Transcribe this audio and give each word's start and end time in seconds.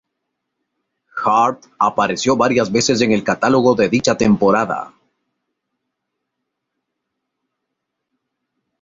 Hart 1.23 1.65
apareció 1.77 2.35
varias 2.35 2.71
veces 2.71 3.01
en 3.01 3.11
el 3.11 3.23
catálogo 3.23 3.75
de 3.75 3.87
dicha 3.87 4.17
temporada. 4.17 4.95